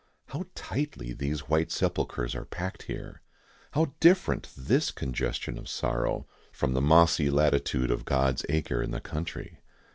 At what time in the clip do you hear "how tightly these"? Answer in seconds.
0.29-1.41